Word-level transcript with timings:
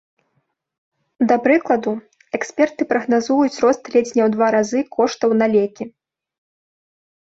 Да 1.31 1.35
прыкладу, 1.47 1.91
эксперты 2.39 2.89
прагназуюць 2.95 3.61
рост 3.67 3.83
ледзь 3.95 4.15
не 4.17 4.23
ў 4.27 4.37
два 4.41 4.47
разы 4.61 4.79
коштаў 5.01 5.41
на 5.43 5.55
лекі. 5.57 5.83